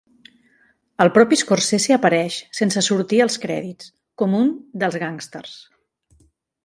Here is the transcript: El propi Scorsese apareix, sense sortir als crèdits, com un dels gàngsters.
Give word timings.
El 1.03 1.11
propi 1.17 1.37
Scorsese 1.41 1.93
apareix, 1.97 2.37
sense 2.61 2.83
sortir 2.87 3.21
als 3.27 3.37
crèdits, 3.45 3.93
com 4.23 4.35
un 4.41 4.51
dels 4.85 4.99
gàngsters. 5.05 5.55